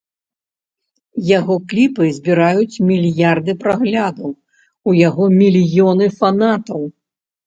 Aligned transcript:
Яго 1.39 1.57
кліпы 1.73 2.07
збіраюць 2.17 2.81
мільярды 2.89 3.55
праглядаў, 3.63 4.31
у 4.89 4.95
яго 5.01 5.23
мільёны 5.37 6.09
фанатаў. 6.23 6.81